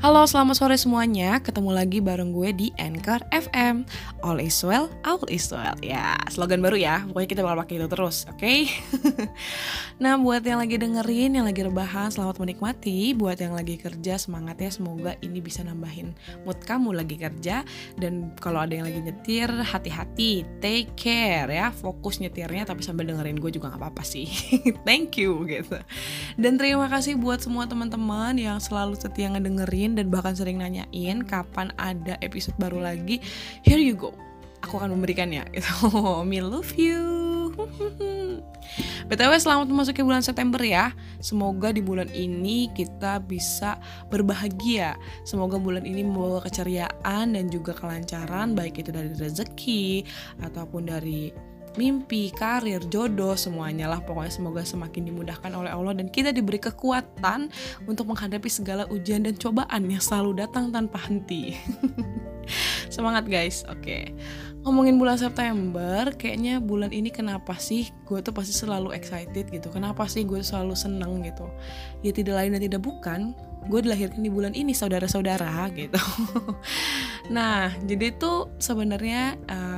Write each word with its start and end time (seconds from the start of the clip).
Halo, 0.00 0.24
selamat 0.24 0.56
sore 0.56 0.80
semuanya. 0.80 1.44
Ketemu 1.44 1.76
lagi 1.76 2.00
bareng 2.00 2.32
gue 2.32 2.56
di 2.56 2.68
Anchor 2.80 3.20
FM. 3.36 3.84
All 4.24 4.40
is 4.40 4.56
well, 4.64 4.88
all 5.04 5.20
is 5.28 5.44
well. 5.52 5.76
Ya, 5.84 6.16
slogan 6.32 6.64
baru 6.64 6.80
ya. 6.80 7.04
Pokoknya 7.04 7.28
kita 7.28 7.44
bakal 7.44 7.60
pakai 7.60 7.74
itu 7.76 7.88
terus, 7.92 8.24
oke? 8.24 8.40
Okay? 8.40 8.72
nah, 10.02 10.16
buat 10.16 10.40
yang 10.40 10.56
lagi 10.56 10.80
dengerin, 10.80 11.36
yang 11.36 11.44
lagi 11.44 11.60
rebahan, 11.68 12.08
selamat 12.08 12.40
menikmati. 12.40 13.12
Buat 13.12 13.44
yang 13.44 13.52
lagi 13.52 13.76
kerja, 13.76 14.16
semangat 14.16 14.56
ya. 14.64 14.72
Semoga 14.72 15.20
ini 15.20 15.36
bisa 15.44 15.60
nambahin 15.68 16.16
mood 16.48 16.56
kamu 16.64 16.96
lagi 16.96 17.20
kerja. 17.20 17.60
Dan 18.00 18.32
kalau 18.40 18.64
ada 18.64 18.72
yang 18.72 18.88
lagi 18.88 19.04
nyetir, 19.04 19.52
hati-hati, 19.52 20.48
take 20.64 20.96
care 20.96 21.52
ya. 21.52 21.76
Fokus 21.76 22.24
nyetirnya, 22.24 22.64
tapi 22.64 22.80
sambil 22.80 23.04
dengerin 23.04 23.36
gue 23.36 23.52
juga 23.52 23.68
gak 23.68 23.84
apa-apa 23.84 24.00
sih. 24.00 24.24
Thank 24.88 25.20
you 25.20 25.44
gitu. 25.44 25.76
Dan 26.40 26.56
terima 26.56 26.88
kasih 26.88 27.20
buat 27.20 27.44
semua 27.44 27.68
teman-teman 27.68 28.40
yang 28.40 28.56
selalu 28.56 28.96
setia 28.96 29.28
ngedengerin 29.28 29.89
dan 29.98 30.12
bahkan 30.12 30.34
sering 30.34 30.60
nanyain 30.60 31.22
kapan 31.24 31.72
ada 31.78 32.18
episode 32.20 32.54
baru 32.60 32.82
lagi. 32.82 33.22
Here 33.62 33.80
you 33.80 33.96
go. 33.96 34.12
Aku 34.66 34.76
akan 34.76 34.92
memberikannya 34.92 35.48
gitu. 35.56 35.72
Me 36.26 36.42
love 36.44 36.76
you. 36.76 37.20
BTW 39.10 39.32
selamat 39.42 39.66
memasuki 39.66 40.06
bulan 40.06 40.22
September 40.22 40.62
ya 40.62 40.94
Semoga 41.18 41.74
di 41.74 41.82
bulan 41.82 42.06
ini 42.14 42.70
kita 42.70 43.18
bisa 43.18 43.74
berbahagia 44.06 44.94
Semoga 45.26 45.58
bulan 45.58 45.82
ini 45.82 46.06
membawa 46.06 46.38
keceriaan 46.46 47.34
dan 47.34 47.44
juga 47.50 47.74
kelancaran 47.74 48.54
Baik 48.54 48.86
itu 48.86 48.94
dari 48.94 49.10
rezeki 49.18 50.06
Ataupun 50.46 50.86
dari 50.86 51.49
mimpi, 51.78 52.34
karir, 52.34 52.82
jodoh, 52.90 53.38
semuanya 53.38 53.86
lah 53.86 54.02
pokoknya 54.02 54.32
semoga 54.32 54.62
semakin 54.66 55.10
dimudahkan 55.12 55.52
oleh 55.54 55.70
Allah 55.70 55.94
dan 55.94 56.10
kita 56.10 56.34
diberi 56.34 56.58
kekuatan 56.58 57.52
untuk 57.86 58.10
menghadapi 58.10 58.50
segala 58.50 58.86
ujian 58.90 59.22
dan 59.22 59.38
cobaan 59.38 59.86
yang 59.86 60.02
selalu 60.02 60.42
datang 60.42 60.74
tanpa 60.74 60.98
henti. 61.06 61.54
Semangat 62.94 63.30
guys, 63.30 63.62
oke. 63.70 63.82
Okay. 63.82 64.10
Ngomongin 64.60 65.00
bulan 65.00 65.16
September, 65.16 66.12
kayaknya 66.20 66.60
bulan 66.60 66.92
ini 66.92 67.08
kenapa 67.08 67.56
sih 67.56 67.88
gue 68.04 68.20
tuh 68.20 68.34
pasti 68.34 68.52
selalu 68.52 68.92
excited 68.92 69.48
gitu. 69.48 69.72
Kenapa 69.72 70.04
sih 70.04 70.26
gue 70.28 70.44
selalu 70.44 70.76
seneng 70.76 71.24
gitu. 71.24 71.48
Ya 72.04 72.12
tidak 72.12 72.36
lain 72.36 72.52
dan 72.52 72.60
tidak 72.60 72.84
bukan, 72.84 73.32
gue 73.72 73.80
dilahirkan 73.80 74.20
di 74.20 74.28
bulan 74.28 74.52
ini 74.52 74.76
saudara-saudara 74.76 75.68
gitu. 75.72 75.96
nah, 77.36 77.72
jadi 77.88 78.12
tuh 78.20 78.52
sebenarnya 78.60 79.40
um, 79.48 79.69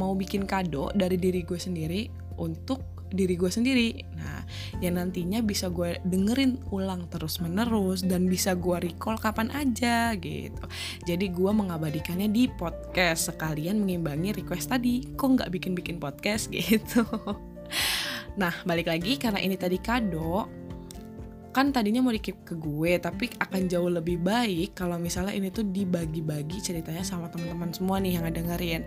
mau 0.00 0.16
bikin 0.16 0.48
kado 0.48 0.88
dari 0.96 1.20
diri 1.20 1.44
gue 1.44 1.60
sendiri 1.60 2.08
untuk 2.40 3.00
diri 3.10 3.34
gue 3.34 3.50
sendiri. 3.50 3.90
Nah, 4.16 4.46
yang 4.78 4.96
nantinya 4.96 5.42
bisa 5.42 5.68
gue 5.68 5.98
dengerin 6.06 6.62
ulang 6.70 7.10
terus 7.10 7.42
menerus 7.42 8.06
dan 8.06 8.30
bisa 8.30 8.54
gue 8.54 8.90
recall 8.90 9.18
kapan 9.18 9.50
aja 9.52 10.14
gitu. 10.16 10.64
Jadi 11.04 11.28
gue 11.28 11.50
mengabadikannya 11.50 12.30
di 12.30 12.46
podcast 12.48 13.34
sekalian 13.34 13.82
mengimbangi 13.82 14.40
request 14.40 14.70
tadi. 14.72 15.04
Kok 15.18 15.28
nggak 15.36 15.50
bikin-bikin 15.52 15.98
podcast 15.98 16.48
gitu? 16.54 17.04
Nah, 18.38 18.54
balik 18.62 18.86
lagi 18.88 19.18
karena 19.18 19.42
ini 19.42 19.58
tadi 19.58 19.82
kado, 19.82 20.46
kan 21.50 21.74
tadinya 21.74 21.98
mau 21.98 22.14
dikip 22.14 22.46
ke 22.46 22.54
gue 22.54 23.02
tapi 23.02 23.26
akan 23.38 23.66
jauh 23.66 23.90
lebih 23.90 24.22
baik 24.22 24.78
kalau 24.78 24.96
misalnya 25.02 25.34
ini 25.34 25.50
tuh 25.50 25.66
dibagi-bagi 25.66 26.62
ceritanya 26.62 27.02
sama 27.02 27.26
teman-teman 27.26 27.74
semua 27.74 27.98
nih 27.98 28.18
yang 28.18 28.30
dengerin 28.30 28.86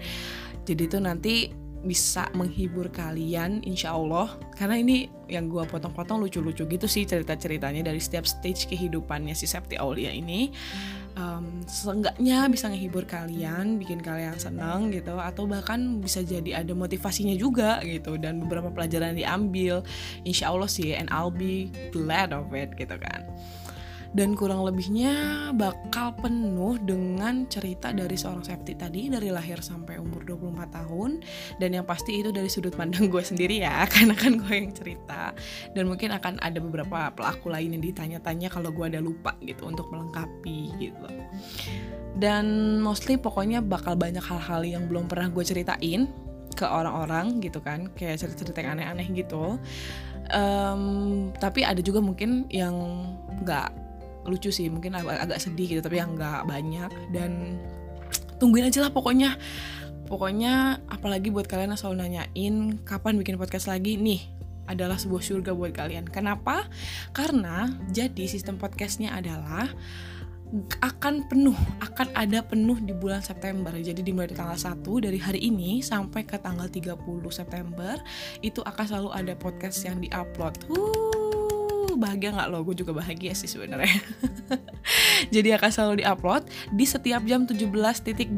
jadi 0.63 0.83
tuh 0.87 1.01
nanti 1.03 1.62
bisa 1.83 2.31
menghibur 2.31 2.87
kalian 2.89 3.59
insya 3.67 3.93
Allah. 3.93 4.31
Karena 4.55 4.79
ini 4.79 5.11
yang 5.27 5.51
gue 5.51 5.63
potong-potong 5.67 6.23
lucu-lucu 6.23 6.63
gitu 6.63 6.87
sih 6.87 7.03
cerita-ceritanya 7.03 7.91
dari 7.91 7.99
setiap 7.99 8.23
stage 8.23 8.71
kehidupannya 8.71 9.35
si 9.35 9.45
Septi 9.45 9.75
Aulia 9.75 10.09
ini. 10.09 10.49
Um, 11.13 11.61
seenggaknya 11.69 12.49
bisa 12.49 12.73
menghibur 12.73 13.05
kalian 13.05 13.77
bikin 13.77 14.01
kalian 14.01 14.33
senang 14.41 14.89
gitu 14.89 15.13
atau 15.21 15.45
bahkan 15.45 16.01
bisa 16.01 16.25
jadi 16.25 16.65
ada 16.65 16.73
motivasinya 16.73 17.37
juga 17.37 17.77
gitu 17.85 18.17
dan 18.17 18.41
beberapa 18.41 18.73
pelajaran 18.73 19.13
diambil. 19.13 19.85
Insya 20.25 20.49
Allah 20.49 20.71
sih 20.71 20.97
and 20.97 21.11
I'll 21.13 21.29
be 21.29 21.69
glad 21.93 22.33
of 22.33 22.49
it 22.57 22.73
gitu 22.79 22.97
kan 22.97 23.29
dan 24.13 24.37
kurang 24.37 24.61
lebihnya 24.61 25.49
bakal 25.57 26.13
penuh 26.13 26.77
dengan 26.77 27.49
cerita 27.49 27.89
dari 27.89 28.13
seorang 28.13 28.45
Septi 28.45 28.77
tadi 28.77 29.09
dari 29.09 29.33
lahir 29.33 29.59
sampai 29.59 29.97
umur 29.97 30.21
24 30.21 30.69
tahun. 30.69 31.11
Dan 31.57 31.81
yang 31.81 31.85
pasti 31.89 32.21
itu 32.21 32.29
dari 32.29 32.45
sudut 32.45 32.77
pandang 32.77 33.09
gue 33.09 33.23
sendiri 33.25 33.65
ya 33.65 33.83
karena 33.93 34.13
kan 34.13 34.37
gue 34.37 34.53
yang 34.53 34.69
cerita. 34.69 35.33
Dan 35.73 35.89
mungkin 35.89 36.13
akan 36.13 36.37
ada 36.45 36.61
beberapa 36.61 37.09
pelaku 37.09 37.49
lain 37.49 37.73
yang 37.73 37.83
ditanya-tanya 37.83 38.53
kalau 38.53 38.69
gue 38.69 38.85
ada 38.85 39.01
lupa 39.01 39.33
gitu 39.41 39.65
untuk 39.65 39.89
melengkapi 39.89 40.77
gitu. 40.77 41.09
Dan 42.13 42.77
mostly 42.85 43.17
pokoknya 43.17 43.65
bakal 43.65 43.97
banyak 43.97 44.21
hal-hal 44.21 44.61
yang 44.61 44.85
belum 44.85 45.09
pernah 45.09 45.33
gue 45.33 45.41
ceritain 45.41 46.05
ke 46.53 46.69
orang-orang 46.69 47.41
gitu 47.41 47.57
kan 47.65 47.89
kayak 47.97 48.21
cerita-cerita 48.21 48.61
yang 48.61 48.77
aneh-aneh 48.77 49.09
gitu. 49.17 49.57
Um, 50.29 51.33
tapi 51.41 51.65
ada 51.65 51.81
juga 51.81 51.99
mungkin 51.99 52.45
yang 52.53 52.77
nggak 53.41 53.82
lucu 54.25 54.49
sih 54.49 54.67
mungkin 54.71 54.95
ag 54.95 55.05
agak 55.07 55.39
sedih 55.39 55.77
gitu 55.77 55.81
tapi 55.83 55.99
yang 55.99 56.15
nggak 56.15 56.47
banyak. 56.47 56.91
Dan 57.11 57.59
tungguin 58.37 58.67
aja 58.67 58.83
lah 58.83 58.91
pokoknya. 58.91 59.35
Pokoknya 60.03 60.83
apalagi 60.91 61.31
buat 61.31 61.47
kalian 61.47 61.73
yang 61.73 61.79
selalu 61.79 61.95
nanyain 62.05 62.55
kapan 62.83 63.17
bikin 63.17 63.39
podcast 63.39 63.71
lagi? 63.71 63.95
Nih 63.97 64.21
adalah 64.67 64.99
sebuah 64.99 65.23
surga 65.23 65.51
buat 65.55 65.71
kalian. 65.75 66.07
Kenapa? 66.07 66.67
Karena 67.11 67.71
jadi 67.91 68.27
sistem 68.27 68.59
podcastnya 68.59 69.15
adalah 69.15 69.71
akan 70.85 71.25
penuh, 71.25 71.57
akan 71.81 72.13
ada 72.13 72.45
penuh 72.45 72.77
di 72.77 72.93
bulan 72.93 73.25
September. 73.25 73.73
Jadi 73.73 74.05
dimulai 74.05 74.29
dari 74.29 74.37
tanggal 74.37 74.59
1 74.59 74.85
dari 75.01 75.17
hari 75.17 75.41
ini 75.49 75.81
sampai 75.81 76.29
ke 76.29 76.37
tanggal 76.37 76.69
30 76.69 76.93
September 77.33 77.97
itu 78.45 78.61
akan 78.61 78.85
selalu 78.85 79.09
ada 79.17 79.33
podcast 79.33 79.81
yang 79.81 79.97
diupload. 79.97 80.53
Uh, 80.69 81.12
bahagia 82.03 82.35
nggak? 82.35 82.47
Lo 82.51 82.67
gue 82.67 82.75
juga 82.75 82.91
bahagia 82.91 83.31
sih 83.31 83.47
sebenarnya. 83.47 84.03
Jadi 85.35 85.55
akan 85.55 85.69
selalu 85.71 85.95
diupload 86.03 86.43
di 86.75 86.83
setiap 86.83 87.23
jam 87.23 87.47
17.25 87.47 88.35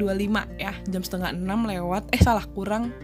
ya. 0.62 0.72
Jam 0.86 1.02
setengah 1.02 1.34
6 1.34 1.42
lewat 1.42 2.02
eh 2.14 2.22
salah 2.22 2.46
kurang 2.54 2.94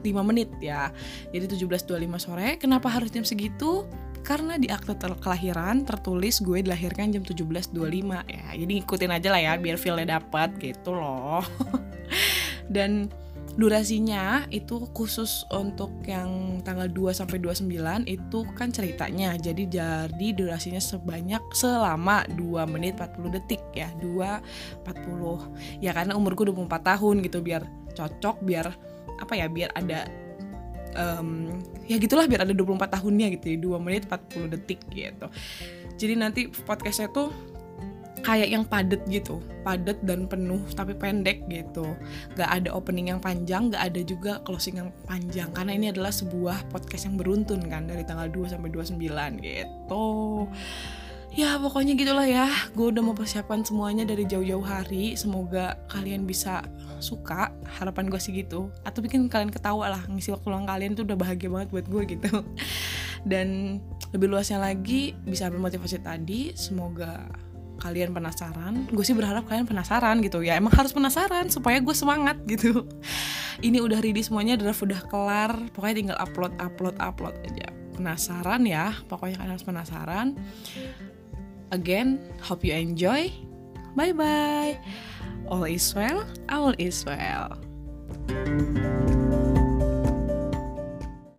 5 0.00 0.08
menit 0.24 0.48
ya. 0.64 0.88
Jadi 1.30 1.60
17.25 1.60 2.24
sore. 2.24 2.48
Kenapa 2.56 2.88
harus 2.88 3.12
jam 3.12 3.22
segitu? 3.26 3.84
Karena 4.24 4.60
di 4.60 4.68
akte 4.68 4.92
kelahiran 4.96 5.84
tertulis 5.88 6.40
gue 6.44 6.64
dilahirkan 6.64 7.12
jam 7.12 7.22
17.25 7.24 7.72
ya. 8.28 8.46
Jadi 8.56 8.72
ikutin 8.80 9.12
aja 9.12 9.28
lah 9.32 9.40
ya 9.40 9.52
biar 9.60 9.76
feelnya 9.76 10.20
dapat 10.20 10.56
gitu 10.60 10.96
loh. 10.96 11.44
Dan 12.74 13.08
durasinya 13.58 14.46
itu 14.54 14.86
khusus 14.94 15.42
untuk 15.50 15.90
yang 16.06 16.62
tanggal 16.62 16.86
2 16.86 17.10
sampai 17.10 17.42
29 17.42 18.06
itu 18.06 18.38
kan 18.54 18.70
ceritanya. 18.70 19.34
Jadi 19.34 19.66
jadi 19.66 20.28
durasinya 20.30 20.78
sebanyak 20.78 21.42
selama 21.50 22.22
2 22.38 22.70
menit 22.70 22.94
40 23.02 23.34
detik 23.34 23.62
ya. 23.74 23.90
2 23.98 24.86
40. 24.86 25.82
Ya 25.82 25.90
karena 25.90 26.14
umurku 26.14 26.46
24 26.46 26.70
tahun 26.70 27.26
gitu 27.26 27.42
biar 27.42 27.66
cocok 27.98 28.46
biar 28.46 28.70
apa 29.18 29.34
ya 29.34 29.50
biar 29.50 29.74
ada 29.74 30.06
um, 30.94 31.58
ya 31.90 31.98
gitulah 31.98 32.30
biar 32.30 32.46
ada 32.46 32.54
24 32.54 32.94
tahunnya 32.94 33.26
gitu 33.34 33.44
ya 33.50 33.58
2 33.58 33.84
menit 33.84 34.06
40 34.06 34.54
detik 34.54 34.80
gitu 34.94 35.26
jadi 35.98 36.14
nanti 36.14 36.46
podcastnya 36.46 37.10
tuh 37.10 37.34
kayak 38.20 38.48
yang 38.50 38.64
padet 38.66 39.02
gitu 39.08 39.40
padet 39.68 40.00
dan 40.00 40.24
penuh 40.24 40.64
tapi 40.72 40.96
pendek 40.96 41.44
gitu. 41.52 41.92
Gak 42.40 42.48
ada 42.48 42.72
opening 42.72 43.12
yang 43.12 43.20
panjang 43.20 43.68
gak 43.68 43.92
ada 43.92 44.00
juga 44.00 44.40
closing 44.48 44.80
yang 44.80 44.88
panjang 45.04 45.52
karena 45.52 45.76
ini 45.76 45.92
adalah 45.92 46.08
sebuah 46.08 46.72
podcast 46.72 47.04
yang 47.04 47.20
beruntun 47.20 47.60
kan 47.68 47.84
dari 47.84 48.00
tanggal 48.08 48.32
2 48.32 48.56
sampai 48.56 48.72
29 48.72 49.44
gitu. 49.44 50.06
Ya 51.36 51.60
pokoknya 51.60 51.92
gitulah 52.00 52.24
ya. 52.24 52.48
Gue 52.72 52.88
udah 52.88 53.04
mau 53.04 53.12
persiapan 53.12 53.60
semuanya 53.60 54.08
dari 54.08 54.24
jauh-jauh 54.24 54.64
hari. 54.64 55.12
Semoga 55.14 55.76
kalian 55.92 56.24
bisa 56.24 56.64
suka 56.98 57.52
harapan 57.78 58.08
gue 58.08 58.16
sih 58.16 58.32
gitu. 58.32 58.72
Atau 58.88 59.04
bikin 59.04 59.28
kalian 59.28 59.52
ketawa 59.52 59.92
lah 59.92 60.02
ngisi 60.08 60.32
waktu 60.32 60.48
luang 60.48 60.64
kalian 60.64 60.96
tuh 60.96 61.04
udah 61.04 61.14
bahagia 61.20 61.52
banget 61.52 61.68
buat 61.68 61.86
gue 61.86 62.02
gitu. 62.16 62.32
Dan 63.30 63.78
lebih 64.16 64.32
luasnya 64.32 64.56
lagi 64.56 65.12
bisa 65.28 65.52
bermotivasi 65.52 66.00
tadi 66.00 66.56
semoga 66.56 67.28
kalian 67.78 68.10
penasaran 68.10 68.90
gue 68.90 69.04
sih 69.06 69.14
berharap 69.14 69.46
kalian 69.46 69.64
penasaran 69.64 70.18
gitu. 70.20 70.42
Ya 70.42 70.58
emang 70.58 70.74
harus 70.74 70.90
penasaran 70.90 71.48
supaya 71.48 71.78
gue 71.78 71.94
semangat 71.94 72.36
gitu. 72.52 72.84
Ini 73.62 73.82
udah 73.82 73.98
ready 74.02 74.22
semuanya 74.22 74.58
draft 74.58 74.82
udah 74.82 75.00
kelar. 75.06 75.52
Pokoknya 75.72 75.94
tinggal 75.94 76.18
upload 76.18 76.52
upload 76.58 76.96
upload 76.98 77.34
aja. 77.46 77.70
Penasaran 77.94 78.62
ya 78.66 78.94
pokoknya 79.06 79.42
kalian 79.42 79.52
harus 79.54 79.66
penasaran. 79.66 80.26
Again 81.70 82.18
hope 82.42 82.66
you 82.66 82.74
enjoy. 82.74 83.30
Bye 83.94 84.14
bye 84.14 84.78
all 85.48 85.64
is 85.64 85.94
well 85.94 86.24
all 86.48 86.74
is 86.78 87.04
well. 87.04 87.56
thank 88.28 88.76
you 88.76 89.07